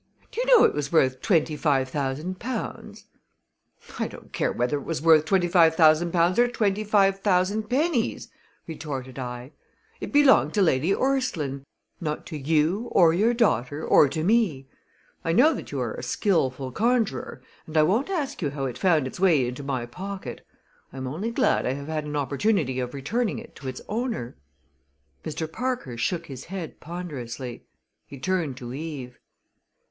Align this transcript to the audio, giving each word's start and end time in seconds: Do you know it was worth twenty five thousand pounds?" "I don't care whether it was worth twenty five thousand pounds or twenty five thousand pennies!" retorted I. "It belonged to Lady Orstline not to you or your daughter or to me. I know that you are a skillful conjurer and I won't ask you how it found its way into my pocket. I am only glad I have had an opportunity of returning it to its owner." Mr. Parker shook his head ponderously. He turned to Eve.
Do 0.31 0.41
you 0.41 0.47
know 0.47 0.63
it 0.63 0.73
was 0.73 0.91
worth 0.91 1.21
twenty 1.21 1.55
five 1.55 1.87
thousand 1.87 2.39
pounds?" 2.39 3.05
"I 3.99 4.07
don't 4.07 4.33
care 4.33 4.51
whether 4.51 4.77
it 4.79 4.83
was 4.83 4.99
worth 4.99 5.25
twenty 5.25 5.47
five 5.47 5.75
thousand 5.75 6.11
pounds 6.11 6.39
or 6.39 6.47
twenty 6.47 6.83
five 6.83 7.19
thousand 7.19 7.69
pennies!" 7.69 8.27
retorted 8.65 9.19
I. 9.19 9.51
"It 9.99 10.11
belonged 10.11 10.55
to 10.55 10.63
Lady 10.63 10.91
Orstline 10.91 11.65
not 11.99 12.25
to 12.25 12.35
you 12.39 12.87
or 12.91 13.13
your 13.13 13.35
daughter 13.35 13.85
or 13.85 14.09
to 14.09 14.23
me. 14.23 14.65
I 15.23 15.33
know 15.33 15.53
that 15.53 15.71
you 15.71 15.79
are 15.79 15.93
a 15.93 16.01
skillful 16.01 16.71
conjurer 16.71 17.43
and 17.67 17.77
I 17.77 17.83
won't 17.83 18.09
ask 18.09 18.41
you 18.41 18.49
how 18.49 18.65
it 18.65 18.79
found 18.79 19.05
its 19.05 19.19
way 19.19 19.45
into 19.47 19.61
my 19.61 19.85
pocket. 19.85 20.43
I 20.91 20.97
am 20.97 21.05
only 21.05 21.29
glad 21.29 21.67
I 21.67 21.73
have 21.73 21.89
had 21.89 22.05
an 22.05 22.15
opportunity 22.15 22.79
of 22.79 22.95
returning 22.95 23.37
it 23.37 23.55
to 23.57 23.67
its 23.67 23.81
owner." 23.87 24.35
Mr. 25.23 25.45
Parker 25.51 25.95
shook 25.95 26.25
his 26.25 26.45
head 26.45 26.79
ponderously. 26.79 27.67
He 28.07 28.17
turned 28.17 28.57
to 28.57 28.73
Eve. 28.73 29.19